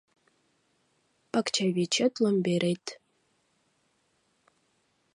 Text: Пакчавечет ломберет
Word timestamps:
Пакчавечет 1.31 2.13
ломберет 2.23 2.85